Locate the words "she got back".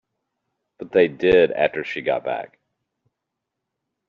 1.83-2.57